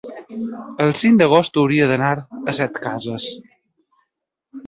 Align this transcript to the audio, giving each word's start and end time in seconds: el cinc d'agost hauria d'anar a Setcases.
el 0.85 0.93
cinc 1.01 1.19
d'agost 1.21 1.59
hauria 1.63 1.89
d'anar 1.91 2.09
a 2.53 2.57
Setcases. 2.61 3.27